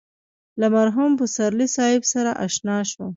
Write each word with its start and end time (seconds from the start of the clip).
له 0.59 0.67
مرحوم 0.75 1.11
پسرلي 1.19 1.67
صاحب 1.75 2.03
سره 2.13 2.31
اشنا 2.45 2.77
شوم. 2.89 3.09